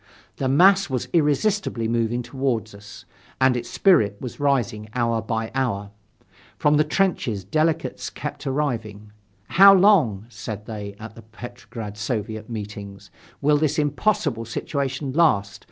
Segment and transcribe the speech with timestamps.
[0.37, 3.05] The mass was irresistibly moving toward us,
[3.39, 5.91] and its spirit was rising hour by hour.
[6.57, 9.11] From the trenches delegates kept arriving.
[9.49, 13.11] "How long," said they, at the Petrograd Soviet meetings,
[13.41, 15.59] "will this impossible situation last?